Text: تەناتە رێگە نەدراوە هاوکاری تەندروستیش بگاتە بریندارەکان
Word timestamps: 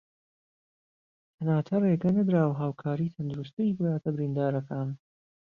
تەناتە 1.35 1.75
رێگە 1.83 2.09
نەدراوە 2.17 2.57
هاوکاری 2.61 3.13
تەندروستیش 3.15 3.69
بگاتە 3.77 4.09
بریندارەکان 4.15 4.89